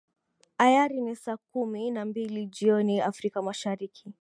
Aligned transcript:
ayari 0.65 0.97
ni 1.01 1.15
saa 1.15 1.37
kumi 1.37 1.91
na 1.91 2.05
mbili 2.05 2.45
jioni 2.45 3.01
afrika 3.01 3.41
mashariki 3.41 4.09